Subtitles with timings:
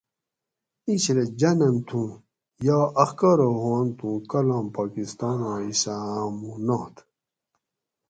[0.85, 2.09] ایں چھلہ جانن تھوں
[2.65, 6.95] یا اخکارہ ہوانت اوں کالام پاکستاناں حصّہ ہامو نات